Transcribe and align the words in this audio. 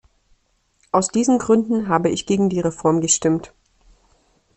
Aus 0.91 1.09
diesen 1.09 1.37
Gründen 1.37 1.87
habe 1.87 2.09
ich 2.09 2.25
gegen 2.25 2.49
die 2.49 2.59
Reform 2.59 3.01
gestimmt. 3.01 3.53